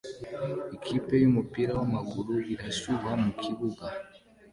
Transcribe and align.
Ikipe 0.75 1.13
yumupira 1.23 1.71
wamaguru 1.79 2.35
irashyuha 2.53 3.09
mukibuga 3.23 3.85